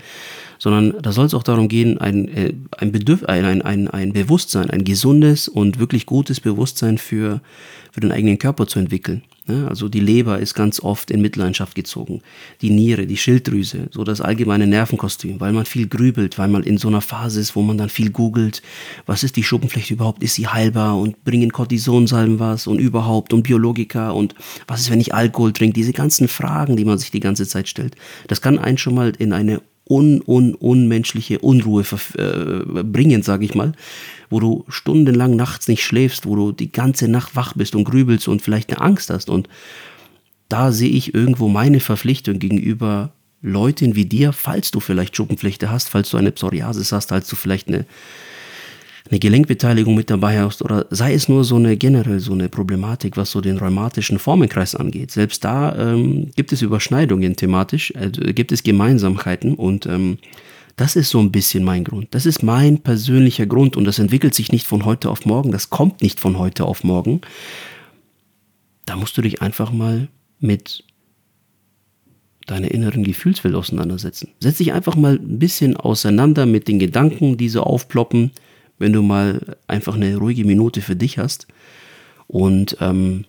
sondern 0.58 1.02
da 1.02 1.12
soll 1.12 1.26
es 1.26 1.34
auch 1.34 1.44
darum 1.44 1.68
gehen, 1.68 1.98
ein, 1.98 2.28
äh, 2.28 2.54
ein, 2.78 2.92
Bedürf 2.92 3.24
ein, 3.24 3.62
ein, 3.62 3.88
ein 3.88 4.14
Bewusstsein, 4.14 4.70
ein 4.70 4.84
gesundes 4.84 5.48
und 5.48 5.80
wirklich 5.80 6.06
gutes 6.06 6.40
Bewusstsein 6.40 6.98
für, 6.98 7.42
für 7.92 8.02
den 8.02 8.12
eigenen 8.12 8.40
Körper 8.40 8.68
zu 8.68 8.80
entwickeln. 8.80 9.24
Also 9.68 9.90
die 9.90 10.00
Leber 10.00 10.40
ist 10.40 10.54
ganz 10.54 10.80
oft 10.80 11.12
in 11.12 11.22
Mitleidenschaft 11.22 11.76
gezogen, 11.76 12.22
die 12.62 12.70
Niere, 12.70 13.08
die 13.08 13.18
Schilddrüse, 13.18 13.90
so 13.92 14.04
das 14.04 14.22
allgemeine 14.22 14.68
Nervenkostüm, 14.68 15.40
weil 15.40 15.54
man 15.54 15.66
viel 15.66 15.88
grübelt, 15.88 16.38
weil 16.38 16.48
man 16.48 16.64
in 16.64 16.78
so 16.78 16.88
einer 16.88 17.02
Phase 17.02 17.40
ist, 17.40 17.56
wo 17.56 17.62
man 17.62 17.78
dann 17.78 17.90
viel 17.90 18.12
googelt, 18.12 18.62
was 19.06 19.24
ist 19.24 19.36
die 19.36 19.44
Schuppenflechte 19.44 19.94
überhaupt, 19.94 20.24
ist 20.24 20.36
sie 20.36 20.48
heilbar 20.48 20.98
und 20.98 21.24
bringen 21.24 21.52
Cortisonsalben 21.52 22.40
was 22.40 22.68
und 22.68 22.80
überhaupt 22.80 23.34
und 23.34 23.44
Biologika 23.44 24.12
und 24.12 24.36
was 24.68 24.82
ist, 24.82 24.92
wenn 24.92 25.02
ich 25.02 25.14
Alkohol 25.14 25.54
trinke, 25.54 25.74
diese 25.74 25.94
ganzen 25.94 26.28
Fragen, 26.28 26.76
die 26.76 26.86
man 26.86 26.98
sich 26.98 27.12
die 27.12 27.20
ganze 27.20 27.48
Zeit 27.48 27.68
stellt, 27.68 27.96
das 28.28 28.42
kann 28.42 28.60
einen 28.60 28.78
schon 28.78 28.96
mal 28.96 29.14
in 29.18 29.34
eine 29.34 29.62
un, 29.90 30.22
un, 30.26 30.54
unmenschliche 30.54 31.40
Unruhe 31.40 31.84
äh, 32.18 32.84
bringen, 32.84 33.24
sage 33.24 33.44
ich 33.44 33.56
mal, 33.56 33.74
wo 34.30 34.40
du 34.40 34.66
stundenlang 34.70 35.36
nachts 35.36 35.68
nicht 35.68 35.84
schläfst, 35.84 36.26
wo 36.26 36.36
du 36.36 36.52
die 36.52 36.72
ganze 36.72 37.08
Nacht 37.08 37.36
wach 37.36 37.54
bist 37.54 37.76
und 37.76 37.84
grübelst 37.84 38.28
und 38.28 38.42
vielleicht 38.42 38.70
eine 38.70 38.82
Angst 38.82 39.10
hast. 39.10 39.30
Und 39.30 39.50
da 40.48 40.72
sehe 40.72 40.90
ich 40.90 41.14
irgendwo 41.14 41.48
meine 41.48 41.80
Verpflichtung 41.80 42.40
gegenüber 42.40 43.12
Leuten 43.42 43.96
wie 43.96 44.06
dir, 44.06 44.32
falls 44.32 44.70
du 44.72 44.80
vielleicht 44.80 45.16
Schuppenflechte 45.16 45.72
hast, 45.72 45.90
falls 45.90 46.10
du 46.10 46.18
eine 46.18 46.32
Psoriasis 46.32 46.92
hast, 46.92 47.10
falls 47.10 47.28
du 47.28 47.36
vielleicht 47.36 47.68
eine 47.68 47.86
eine 49.10 49.20
Gelenkbeteiligung 49.20 49.96
mit 49.96 50.10
dabei 50.10 50.40
hast 50.40 50.62
oder 50.62 50.86
sei 50.92 51.14
es 51.14 51.28
nur 51.30 51.44
so 51.44 51.56
eine 51.56 51.78
generell 51.78 52.20
so 52.20 52.34
eine 52.34 52.48
Problematik, 52.50 53.18
was 53.18 53.32
so 53.32 53.42
den 53.42 53.58
rheumatischen 53.58 54.20
Formenkreis 54.20 54.76
angeht. 54.76 55.12
Selbst 55.12 55.44
da 55.44 55.76
ähm, 55.76 56.30
gibt 56.36 56.52
es 56.52 56.62
Überschneidungen 56.62 57.36
thematisch, 57.36 57.92
äh, 57.92 58.10
gibt 58.34 58.52
es 58.52 58.64
Gemeinsamkeiten 58.64 59.56
und 59.56 59.86
ähm, 59.86 60.20
Das 60.80 60.96
ist 60.96 61.10
so 61.10 61.20
ein 61.20 61.32
bisschen 61.32 61.66
mein 61.66 61.84
Grund. 61.84 62.08
Das 62.12 62.26
ist 62.26 62.42
mein 62.42 62.80
persönlicher 62.80 63.46
Grund 63.46 63.76
und 63.76 63.84
das 63.84 64.00
entwickelt 64.00 64.34
sich 64.34 64.54
nicht 64.54 64.66
von 64.66 64.86
heute 64.86 65.10
auf 65.10 65.26
morgen. 65.26 65.52
Das 65.52 65.70
kommt 65.70 66.02
nicht 66.02 66.22
von 66.22 66.38
heute 66.38 66.64
auf 66.64 66.86
morgen. 66.86 67.20
Da 68.86 68.96
musst 68.96 69.18
du 69.18 69.22
dich 69.22 69.42
einfach 69.42 69.74
mal 69.74 70.08
mit 70.40 70.86
deiner 72.48 72.72
inneren 72.72 73.04
Gefühlswelt 73.04 73.56
auseinandersetzen. 73.56 74.30
Setz 74.40 74.60
dich 74.60 74.72
einfach 74.72 74.96
mal 74.96 75.16
ein 75.16 75.38
bisschen 75.38 75.76
auseinander 75.76 76.46
mit 76.46 76.70
den 76.70 76.80
Gedanken, 76.80 77.36
die 77.36 77.50
so 77.50 77.62
aufploppen, 77.64 78.32
wenn 78.80 78.94
du 78.94 79.02
mal 79.02 79.58
einfach 79.68 79.96
eine 79.96 80.18
ruhige 80.18 80.46
Minute 80.46 80.82
für 80.82 80.96
dich 80.96 81.18
hast. 81.18 81.48
Und 82.28 82.78
ähm, 82.80 83.26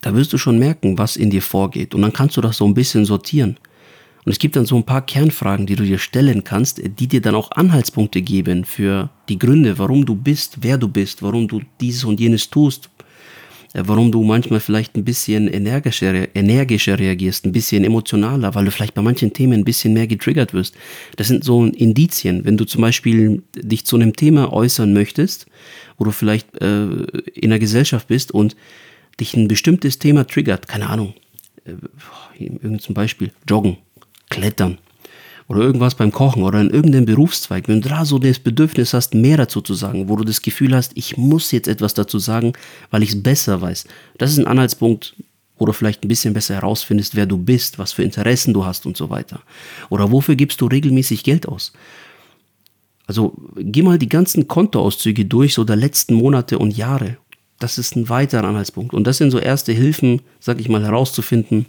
da 0.00 0.14
wirst 0.14 0.32
du 0.32 0.38
schon 0.38 0.58
merken, 0.58 0.96
was 0.98 1.16
in 1.16 1.30
dir 1.30 1.42
vorgeht. 1.42 1.94
Und 1.94 2.02
dann 2.02 2.12
kannst 2.12 2.36
du 2.36 2.40
das 2.40 2.56
so 2.56 2.64
ein 2.64 2.74
bisschen 2.74 3.04
sortieren. 3.04 3.58
Und 4.24 4.32
es 4.32 4.38
gibt 4.38 4.56
dann 4.56 4.66
so 4.66 4.76
ein 4.76 4.84
paar 4.84 5.04
Kernfragen, 5.04 5.66
die 5.66 5.76
du 5.76 5.84
dir 5.84 5.98
stellen 5.98 6.44
kannst, 6.44 6.80
die 6.98 7.08
dir 7.08 7.20
dann 7.20 7.34
auch 7.34 7.50
Anhaltspunkte 7.52 8.22
geben 8.22 8.64
für 8.64 9.10
die 9.28 9.38
Gründe, 9.38 9.78
warum 9.78 10.04
du 10.04 10.14
bist, 10.14 10.58
wer 10.60 10.78
du 10.78 10.88
bist, 10.88 11.22
warum 11.22 11.48
du 11.48 11.62
dieses 11.80 12.04
und 12.04 12.20
jenes 12.20 12.50
tust, 12.50 12.90
warum 13.74 14.10
du 14.10 14.24
manchmal 14.24 14.60
vielleicht 14.60 14.96
ein 14.96 15.04
bisschen 15.04 15.48
energischer, 15.48 16.34
energischer 16.34 16.98
reagierst, 16.98 17.46
ein 17.46 17.52
bisschen 17.52 17.84
emotionaler, 17.84 18.54
weil 18.54 18.64
du 18.64 18.70
vielleicht 18.70 18.94
bei 18.94 19.02
manchen 19.02 19.32
Themen 19.32 19.60
ein 19.60 19.64
bisschen 19.64 19.92
mehr 19.92 20.06
getriggert 20.06 20.52
wirst. 20.52 20.74
Das 21.16 21.28
sind 21.28 21.44
so 21.44 21.64
Indizien. 21.64 22.44
Wenn 22.44 22.56
du 22.56 22.64
zum 22.64 22.80
Beispiel 22.80 23.42
dich 23.56 23.84
zu 23.84 23.96
einem 23.96 24.14
Thema 24.16 24.52
äußern 24.52 24.92
möchtest, 24.92 25.46
wo 25.98 26.04
du 26.04 26.10
vielleicht 26.10 26.60
äh, 26.60 26.86
in 27.34 27.50
der 27.50 27.58
Gesellschaft 27.58 28.08
bist 28.08 28.32
und 28.32 28.56
dich 29.20 29.34
ein 29.34 29.48
bestimmtes 29.48 29.98
Thema 29.98 30.26
triggert, 30.26 30.66
keine 30.66 30.88
Ahnung, 30.88 31.14
äh, 31.64 31.74
irgendein 32.38 32.94
Beispiel, 32.94 33.30
Joggen, 33.48 33.76
Klettern 34.30 34.78
oder 35.50 35.60
irgendwas 35.60 35.96
beim 35.96 36.12
Kochen 36.12 36.42
oder 36.42 36.60
in 36.60 36.70
irgendeinem 36.70 37.04
Berufszweig, 37.04 37.66
wenn 37.68 37.80
du 37.80 37.88
da 37.88 38.04
so 38.04 38.18
das 38.18 38.38
Bedürfnis 38.38 38.94
hast, 38.94 39.14
mehr 39.14 39.36
dazu 39.36 39.60
zu 39.60 39.74
sagen, 39.74 40.08
wo 40.08 40.16
du 40.16 40.24
das 40.24 40.42
Gefühl 40.42 40.74
hast, 40.74 40.92
ich 40.94 41.16
muss 41.16 41.50
jetzt 41.50 41.68
etwas 41.68 41.92
dazu 41.92 42.18
sagen, 42.18 42.52
weil 42.90 43.02
ich 43.02 43.10
es 43.10 43.22
besser 43.22 43.60
weiß, 43.60 43.84
das 44.18 44.30
ist 44.30 44.38
ein 44.38 44.46
Anhaltspunkt, 44.46 45.16
wo 45.58 45.66
du 45.66 45.72
vielleicht 45.72 46.04
ein 46.04 46.08
bisschen 46.08 46.32
besser 46.32 46.54
herausfindest, 46.54 47.16
wer 47.16 47.26
du 47.26 47.36
bist, 47.36 47.78
was 47.78 47.92
für 47.92 48.04
Interessen 48.04 48.54
du 48.54 48.64
hast 48.64 48.86
und 48.86 48.96
so 48.96 49.10
weiter. 49.10 49.40
Oder 49.90 50.10
wofür 50.10 50.36
gibst 50.36 50.60
du 50.60 50.66
regelmäßig 50.66 51.24
Geld 51.24 51.46
aus? 51.46 51.72
Also 53.06 53.34
geh 53.56 53.82
mal 53.82 53.98
die 53.98 54.08
ganzen 54.08 54.46
Kontoauszüge 54.46 55.24
durch, 55.24 55.54
so 55.54 55.64
der 55.64 55.76
letzten 55.76 56.14
Monate 56.14 56.58
und 56.58 56.76
Jahre 56.76 57.18
das 57.60 57.76
ist 57.78 57.94
ein 57.94 58.08
weiterer 58.08 58.48
Anhaltspunkt. 58.48 58.94
Und 58.94 59.06
das 59.06 59.18
sind 59.18 59.30
so 59.30 59.38
erste 59.38 59.72
Hilfen, 59.72 60.22
sag 60.40 60.58
ich 60.58 60.68
mal, 60.68 60.82
herauszufinden, 60.82 61.66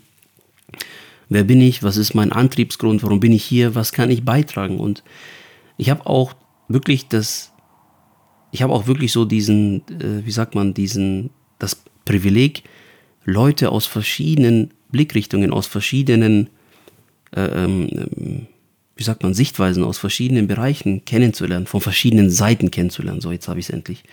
wer 1.31 1.45
bin 1.45 1.61
ich, 1.61 1.81
was 1.81 1.95
ist 1.95 2.13
mein 2.13 2.33
Antriebsgrund, 2.33 3.03
warum 3.03 3.21
bin 3.21 3.31
ich 3.31 3.45
hier, 3.45 3.73
was 3.73 3.93
kann 3.93 4.11
ich 4.11 4.25
beitragen. 4.25 4.79
Und 4.81 5.01
ich 5.77 5.89
habe 5.89 6.05
auch 6.05 6.33
wirklich 6.67 7.07
das, 7.07 7.53
ich 8.51 8.61
habe 8.61 8.73
auch 8.73 8.85
wirklich 8.85 9.13
so 9.13 9.23
diesen, 9.23 9.77
äh, 9.87 10.25
wie 10.25 10.31
sagt 10.31 10.55
man, 10.55 10.73
diesen, 10.73 11.29
das 11.57 11.81
Privileg, 12.03 12.63
Leute 13.23 13.71
aus 13.71 13.85
verschiedenen 13.85 14.71
Blickrichtungen, 14.91 15.53
aus 15.53 15.67
verschiedenen, 15.67 16.49
äh, 17.33 17.63
ähm, 17.63 18.47
wie 18.97 19.03
sagt 19.03 19.23
man, 19.23 19.33
Sichtweisen, 19.33 19.85
aus 19.85 19.99
verschiedenen 19.99 20.47
Bereichen 20.47 21.05
kennenzulernen, 21.05 21.65
von 21.65 21.79
verschiedenen 21.79 22.29
Seiten 22.29 22.71
kennenzulernen. 22.71 23.21
So, 23.21 23.31
jetzt 23.31 23.47
habe 23.47 23.61
ich 23.61 23.67
es 23.67 23.73
endlich 23.73 24.03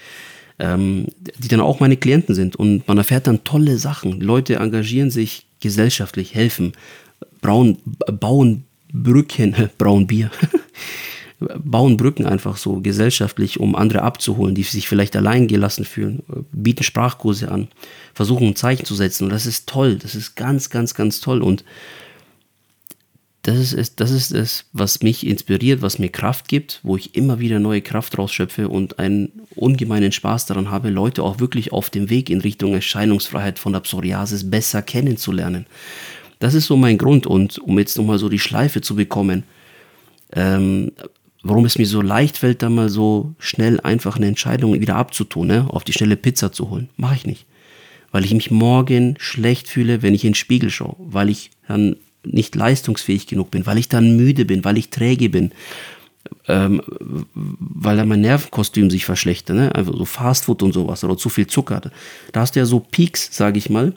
ähm, 0.60 1.06
die 1.38 1.48
dann 1.48 1.60
auch 1.60 1.80
meine 1.80 1.96
Klienten 1.96 2.34
sind. 2.34 2.56
Und 2.56 2.86
man 2.88 2.98
erfährt 2.98 3.26
dann 3.26 3.44
tolle 3.44 3.78
Sachen. 3.78 4.20
Leute 4.20 4.56
engagieren 4.56 5.10
sich 5.10 5.46
gesellschaftlich, 5.60 6.34
helfen, 6.34 6.72
brauen, 7.40 7.78
bauen 7.84 8.64
Brücken, 8.92 9.54
brauen 9.78 10.06
Bier, 10.06 10.30
bauen 11.64 11.96
Brücken 11.96 12.26
einfach 12.26 12.56
so 12.56 12.80
gesellschaftlich, 12.80 13.60
um 13.60 13.74
andere 13.74 14.02
abzuholen, 14.02 14.54
die 14.54 14.62
sich 14.62 14.88
vielleicht 14.88 15.16
allein 15.16 15.46
gelassen 15.46 15.84
fühlen, 15.84 16.22
bieten 16.52 16.82
Sprachkurse 16.82 17.50
an, 17.50 17.68
versuchen 18.14 18.48
ein 18.48 18.56
Zeichen 18.56 18.84
zu 18.84 18.94
setzen. 18.94 19.24
Und 19.24 19.30
das 19.30 19.46
ist 19.46 19.68
toll, 19.68 19.96
das 19.96 20.14
ist 20.14 20.34
ganz, 20.34 20.70
ganz, 20.70 20.94
ganz 20.94 21.20
toll. 21.20 21.42
Und 21.42 21.64
das 23.42 23.56
ist, 23.56 23.72
es, 23.72 23.96
das 23.96 24.10
ist 24.10 24.32
es, 24.32 24.66
was 24.72 25.02
mich 25.02 25.26
inspiriert, 25.26 25.80
was 25.80 25.98
mir 25.98 26.10
Kraft 26.10 26.48
gibt, 26.48 26.80
wo 26.82 26.96
ich 26.96 27.14
immer 27.14 27.38
wieder 27.38 27.58
neue 27.58 27.80
Kraft 27.80 28.18
rausschöpfe 28.18 28.68
und 28.68 28.98
einen 28.98 29.32
ungemeinen 29.54 30.12
Spaß 30.12 30.46
daran 30.46 30.70
habe, 30.70 30.90
Leute 30.90 31.22
auch 31.22 31.40
wirklich 31.40 31.72
auf 31.72 31.88
dem 31.88 32.10
Weg 32.10 32.30
in 32.30 32.40
Richtung 32.40 32.74
Erscheinungsfreiheit 32.74 33.58
von 33.58 33.72
der 33.72 33.80
Psoriasis 33.80 34.50
besser 34.50 34.82
kennenzulernen. 34.82 35.66
Das 36.38 36.54
ist 36.54 36.66
so 36.66 36.76
mein 36.76 36.98
Grund 36.98 37.26
und 37.26 37.58
um 37.58 37.78
jetzt 37.78 37.96
nochmal 37.96 38.18
so 38.18 38.28
die 38.28 38.38
Schleife 38.38 38.80
zu 38.80 38.94
bekommen, 38.94 39.44
ähm, 40.32 40.92
warum 41.42 41.64
es 41.64 41.78
mir 41.78 41.86
so 41.86 42.00
leicht 42.00 42.38
fällt, 42.38 42.62
da 42.62 42.70
mal 42.70 42.88
so 42.88 43.34
schnell 43.38 43.80
einfach 43.80 44.16
eine 44.16 44.26
Entscheidung 44.26 44.78
wieder 44.80 44.96
abzutun, 44.96 45.46
ne? 45.46 45.66
auf 45.68 45.84
die 45.84 45.92
schnelle 45.92 46.16
Pizza 46.16 46.52
zu 46.52 46.70
holen. 46.70 46.88
Mache 46.96 47.16
ich 47.16 47.26
nicht. 47.26 47.46
Weil 48.10 48.24
ich 48.24 48.32
mich 48.32 48.50
morgen 48.50 49.16
schlecht 49.18 49.68
fühle, 49.68 50.02
wenn 50.02 50.14
ich 50.14 50.24
in 50.24 50.30
den 50.30 50.34
Spiegel 50.34 50.70
schaue, 50.70 50.96
weil 50.98 51.28
ich 51.28 51.50
dann 51.66 51.96
nicht 52.24 52.54
leistungsfähig 52.54 53.26
genug 53.26 53.50
bin, 53.50 53.66
weil 53.66 53.78
ich 53.78 53.88
dann 53.88 54.16
müde 54.16 54.44
bin, 54.44 54.64
weil 54.64 54.78
ich 54.78 54.90
träge 54.90 55.28
bin, 55.28 55.52
ähm, 56.46 56.82
weil 57.34 57.96
dann 57.96 58.08
mein 58.08 58.20
Nervenkostüm 58.20 58.90
sich 58.90 59.04
verschlechtert, 59.04 59.56
ne? 59.56 59.74
einfach 59.74 59.94
so 59.94 60.04
Fastfood 60.04 60.62
und 60.62 60.72
sowas 60.72 61.04
oder 61.04 61.16
zu 61.16 61.28
viel 61.28 61.46
Zucker. 61.46 61.80
Da 62.32 62.40
hast 62.40 62.56
du 62.56 62.60
ja 62.60 62.66
so 62.66 62.80
Peaks, 62.80 63.28
sage 63.34 63.58
ich 63.58 63.70
mal, 63.70 63.94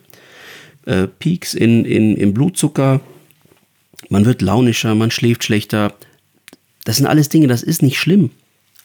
äh, 0.86 1.08
Peaks 1.08 1.54
in, 1.54 1.86
in, 1.86 2.18
im 2.18 2.34
Blutzucker, 2.34 3.02
man 4.10 4.26
wird 4.26 4.42
launischer, 4.42 4.96
man 4.96 5.12
schläft 5.12 5.44
schlechter. 5.44 5.94
Das 6.84 6.98
sind 6.98 7.06
alles 7.06 7.30
Dinge, 7.30 7.48
das 7.48 7.64
ist 7.64 7.82
nicht 7.82 8.00
schlimm. 8.00 8.32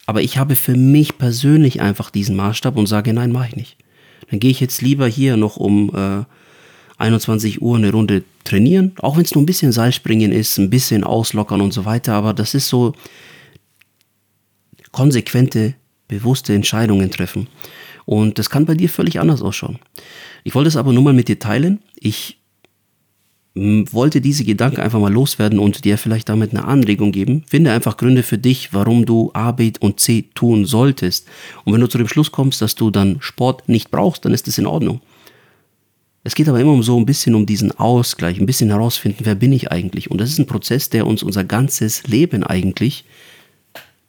Aber 0.06 0.22
ich 0.22 0.38
habe 0.38 0.54
für 0.54 0.76
mich 0.76 1.18
persönlich 1.18 1.80
einfach 1.80 2.10
diesen 2.10 2.36
Maßstab 2.36 2.76
und 2.76 2.86
sage, 2.86 3.12
nein, 3.12 3.32
mache 3.32 3.48
ich 3.48 3.56
nicht. 3.56 3.76
Dann 4.30 4.40
gehe 4.40 4.50
ich 4.50 4.60
jetzt 4.60 4.82
lieber 4.82 5.06
hier 5.06 5.36
noch 5.36 5.56
um 5.56 5.90
äh, 5.94 6.24
21 6.98 7.60
Uhr 7.60 7.76
eine 7.76 7.90
Runde 7.90 8.24
trainieren, 8.44 8.92
auch 8.98 9.16
wenn 9.16 9.24
es 9.24 9.34
nur 9.34 9.42
ein 9.42 9.46
bisschen 9.46 9.72
Seilspringen 9.72 10.32
ist, 10.32 10.58
ein 10.58 10.70
bisschen 10.70 11.04
auslockern 11.04 11.60
und 11.60 11.72
so 11.72 11.84
weiter, 11.84 12.14
aber 12.14 12.32
das 12.32 12.54
ist 12.54 12.68
so 12.68 12.94
konsequente, 14.92 15.74
bewusste 16.08 16.54
Entscheidungen 16.54 17.10
treffen. 17.10 17.48
Und 18.06 18.38
das 18.38 18.48
kann 18.48 18.64
bei 18.64 18.74
dir 18.74 18.88
völlig 18.88 19.20
anders 19.20 19.42
ausschauen. 19.42 19.78
Ich 20.44 20.54
wollte 20.54 20.68
es 20.68 20.76
aber 20.76 20.92
nur 20.92 21.02
mal 21.02 21.12
mit 21.12 21.28
dir 21.28 21.38
teilen. 21.38 21.80
Ich 21.96 22.38
wollte 23.56 24.20
diese 24.20 24.44
Gedanken 24.44 24.80
einfach 24.80 25.00
mal 25.00 25.12
loswerden 25.12 25.58
und 25.58 25.84
dir 25.84 25.96
vielleicht 25.96 26.28
damit 26.28 26.50
eine 26.50 26.64
Anregung 26.64 27.10
geben. 27.10 27.42
Finde 27.46 27.72
einfach 27.72 27.96
Gründe 27.96 28.22
für 28.22 28.36
dich, 28.36 28.74
warum 28.74 29.06
du 29.06 29.30
A, 29.32 29.50
B 29.52 29.72
und 29.80 29.98
C 29.98 30.26
tun 30.34 30.66
solltest. 30.66 31.26
Und 31.64 31.72
wenn 31.72 31.80
du 31.80 31.88
zu 31.88 31.96
dem 31.96 32.06
Schluss 32.06 32.32
kommst, 32.32 32.60
dass 32.60 32.74
du 32.74 32.90
dann 32.90 33.16
Sport 33.20 33.68
nicht 33.68 33.90
brauchst, 33.90 34.24
dann 34.24 34.34
ist 34.34 34.46
das 34.46 34.58
in 34.58 34.66
Ordnung. 34.66 35.00
Es 36.22 36.34
geht 36.34 36.48
aber 36.48 36.60
immer 36.60 36.72
um 36.72 36.82
so 36.82 36.98
ein 36.98 37.06
bisschen 37.06 37.34
um 37.34 37.46
diesen 37.46 37.72
Ausgleich, 37.72 38.38
ein 38.38 38.46
bisschen 38.46 38.68
herausfinden, 38.68 39.20
wer 39.24 39.36
bin 39.36 39.52
ich 39.52 39.72
eigentlich. 39.72 40.10
Und 40.10 40.20
das 40.20 40.28
ist 40.28 40.38
ein 40.38 40.46
Prozess, 40.46 40.90
der 40.90 41.06
uns 41.06 41.22
unser 41.22 41.44
ganzes 41.44 42.06
Leben 42.06 42.42
eigentlich 42.44 43.04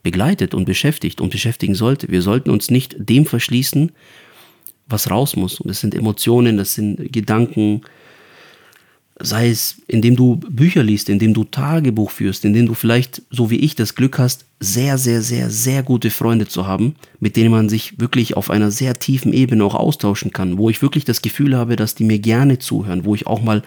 begleitet 0.07 0.53
und 0.53 0.63
beschäftigt 0.63 1.19
und 1.19 1.31
beschäftigen 1.31 1.75
sollte. 1.75 2.07
Wir 2.07 2.21
sollten 2.21 2.49
uns 2.49 2.71
nicht 2.71 2.95
dem 2.97 3.25
verschließen, 3.25 3.91
was 4.87 5.11
raus 5.11 5.35
muss. 5.35 5.59
Und 5.59 5.67
das 5.67 5.81
sind 5.81 5.93
Emotionen, 5.93 6.55
das 6.55 6.75
sind 6.75 7.11
Gedanken, 7.11 7.81
sei 9.19 9.49
es 9.49 9.81
indem 9.85 10.15
du 10.15 10.37
Bücher 10.37 10.81
liest, 10.81 11.09
indem 11.09 11.33
du 11.33 11.43
Tagebuch 11.43 12.11
führst, 12.11 12.45
indem 12.45 12.67
du 12.67 12.73
vielleicht, 12.73 13.21
so 13.31 13.49
wie 13.49 13.57
ich, 13.57 13.75
das 13.75 13.95
Glück 13.95 14.17
hast, 14.17 14.45
sehr, 14.61 14.97
sehr, 14.97 15.21
sehr, 15.21 15.49
sehr 15.49 15.83
gute 15.83 16.09
Freunde 16.09 16.47
zu 16.47 16.65
haben, 16.65 16.95
mit 17.19 17.35
denen 17.35 17.51
man 17.51 17.67
sich 17.67 17.99
wirklich 17.99 18.37
auf 18.37 18.49
einer 18.49 18.71
sehr 18.71 18.97
tiefen 18.97 19.33
Ebene 19.33 19.65
auch 19.65 19.75
austauschen 19.75 20.31
kann, 20.31 20.57
wo 20.57 20.69
ich 20.69 20.81
wirklich 20.81 21.03
das 21.03 21.21
Gefühl 21.21 21.57
habe, 21.57 21.75
dass 21.75 21.95
die 21.95 22.05
mir 22.05 22.19
gerne 22.19 22.59
zuhören, 22.59 23.03
wo 23.03 23.13
ich 23.13 23.27
auch 23.27 23.41
mal 23.41 23.61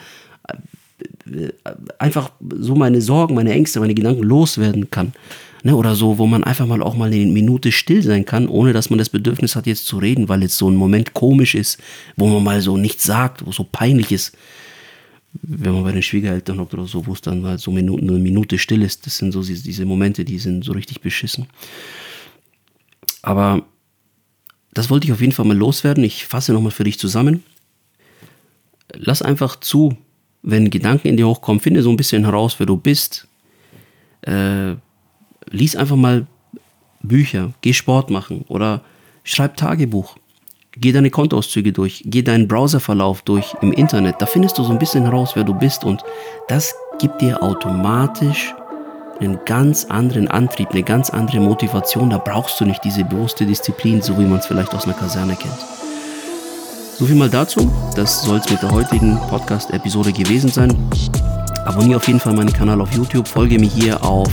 einfach 1.98 2.32
so 2.58 2.74
meine 2.74 3.00
Sorgen, 3.00 3.34
meine 3.34 3.52
Ängste, 3.52 3.80
meine 3.80 3.94
Gedanken 3.94 4.22
loswerden 4.22 4.90
kann. 4.90 5.12
Ne, 5.62 5.76
oder 5.76 5.94
so, 5.94 6.16
wo 6.16 6.26
man 6.26 6.42
einfach 6.42 6.66
mal 6.66 6.82
auch 6.82 6.96
mal 6.96 7.12
eine 7.12 7.26
Minute 7.26 7.70
still 7.70 8.02
sein 8.02 8.24
kann, 8.24 8.48
ohne 8.48 8.72
dass 8.72 8.88
man 8.88 8.98
das 8.98 9.10
Bedürfnis 9.10 9.56
hat, 9.56 9.66
jetzt 9.66 9.86
zu 9.86 9.98
reden, 9.98 10.30
weil 10.30 10.40
jetzt 10.40 10.56
so 10.56 10.70
ein 10.70 10.74
Moment 10.74 11.12
komisch 11.12 11.54
ist, 11.54 11.78
wo 12.16 12.28
man 12.28 12.42
mal 12.42 12.62
so 12.62 12.78
nichts 12.78 13.04
sagt, 13.04 13.44
wo 13.44 13.52
so 13.52 13.66
peinlich 13.70 14.10
ist 14.10 14.34
wenn 15.32 15.72
man 15.72 15.84
bei 15.84 15.92
den 15.92 16.02
Schwiegereltern 16.02 16.58
hockt 16.58 16.74
oder 16.74 16.86
so, 16.86 17.06
wo 17.06 17.12
es 17.12 17.20
dann 17.20 17.40
mal 17.40 17.58
so 17.58 17.70
Minuten, 17.70 18.08
eine 18.08 18.18
Minute 18.18 18.58
still 18.58 18.82
ist, 18.82 19.06
das 19.06 19.18
sind 19.18 19.32
so 19.32 19.42
diese 19.42 19.84
Momente, 19.84 20.24
die 20.24 20.38
sind 20.38 20.64
so 20.64 20.72
richtig 20.72 21.00
beschissen. 21.00 21.46
Aber 23.22 23.64
das 24.72 24.90
wollte 24.90 25.06
ich 25.06 25.12
auf 25.12 25.20
jeden 25.20 25.32
Fall 25.32 25.44
mal 25.44 25.56
loswerden. 25.56 26.04
Ich 26.04 26.26
fasse 26.26 26.52
nochmal 26.52 26.72
für 26.72 26.84
dich 26.84 26.98
zusammen. 26.98 27.44
Lass 28.92 29.22
einfach 29.22 29.60
zu, 29.60 29.96
wenn 30.42 30.70
Gedanken 30.70 31.08
in 31.08 31.16
dir 31.16 31.28
hochkommen, 31.28 31.60
finde 31.60 31.82
so 31.82 31.90
ein 31.90 31.96
bisschen 31.96 32.24
heraus, 32.24 32.58
wer 32.58 32.66
du 32.66 32.76
bist. 32.76 33.26
Äh, 34.22 34.74
lies 35.50 35.76
einfach 35.76 35.96
mal 35.96 36.26
Bücher, 37.02 37.52
geh 37.60 37.72
Sport 37.72 38.10
machen 38.10 38.44
oder 38.48 38.82
schreib 39.24 39.56
Tagebuch. 39.56 40.16
Geh 40.72 40.92
deine 40.92 41.10
Kontoauszüge 41.10 41.72
durch, 41.72 42.02
geh 42.06 42.22
deinen 42.22 42.46
Browserverlauf 42.46 43.22
durch 43.22 43.54
im 43.60 43.72
Internet. 43.72 44.16
Da 44.20 44.26
findest 44.26 44.56
du 44.56 44.62
so 44.62 44.70
ein 44.70 44.78
bisschen 44.78 45.02
heraus, 45.02 45.34
wer 45.34 45.42
du 45.42 45.52
bist 45.52 45.84
und 45.84 46.04
das 46.48 46.74
gibt 47.00 47.20
dir 47.20 47.42
automatisch 47.42 48.54
einen 49.18 49.38
ganz 49.44 49.84
anderen 49.86 50.28
Antrieb, 50.28 50.70
eine 50.70 50.82
ganz 50.82 51.10
andere 51.10 51.40
Motivation. 51.40 52.10
Da 52.10 52.18
brauchst 52.18 52.60
du 52.60 52.64
nicht 52.64 52.84
diese 52.84 53.04
bewusste 53.04 53.46
Disziplin, 53.46 54.00
so 54.00 54.18
wie 54.18 54.24
man 54.24 54.38
es 54.38 54.46
vielleicht 54.46 54.74
aus 54.74 54.84
einer 54.84 54.94
Kaserne 54.94 55.36
kennt. 55.36 55.79
So 57.00 57.06
viel 57.06 57.16
mal 57.16 57.30
dazu. 57.30 57.72
Das 57.96 58.24
soll 58.24 58.40
es 58.40 58.50
mit 58.50 58.60
der 58.60 58.70
heutigen 58.70 59.18
Podcast-Episode 59.30 60.12
gewesen 60.12 60.50
sein. 60.50 60.76
Abonniere 61.64 61.96
auf 61.96 62.06
jeden 62.06 62.20
Fall 62.20 62.34
meinen 62.34 62.52
Kanal 62.52 62.78
auf 62.78 62.92
YouTube, 62.92 63.26
folge 63.26 63.58
mir 63.58 63.70
hier 63.70 64.04
auf 64.04 64.30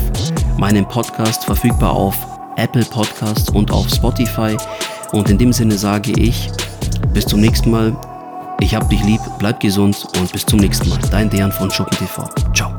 meinem 0.58 0.86
Podcast, 0.86 1.46
verfügbar 1.46 1.94
auf 1.94 2.14
Apple 2.58 2.84
Podcasts 2.84 3.50
und 3.52 3.72
auf 3.72 3.88
Spotify. 3.88 4.58
Und 5.14 5.30
in 5.30 5.38
dem 5.38 5.54
Sinne 5.54 5.78
sage 5.78 6.12
ich, 6.20 6.52
bis 7.14 7.26
zum 7.26 7.40
nächsten 7.40 7.72
Mal. 7.72 7.96
Ich 8.60 8.76
hab 8.76 8.90
dich 8.90 9.02
lieb, 9.02 9.22
bleib 9.40 9.62
gesund 9.62 10.06
und 10.20 10.30
bis 10.34 10.46
zum 10.46 10.60
nächsten 10.60 10.90
Mal. 10.90 11.00
Dein 11.10 11.30
Dejan 11.30 11.54
von 11.54 11.72
Schuppen 11.72 11.98
TV. 11.98 12.28
Ciao. 12.54 12.74